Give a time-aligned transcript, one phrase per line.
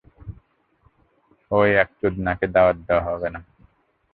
[1.51, 3.39] অই এক চোদনাকে দাওয়াত দেওয়া হবে না।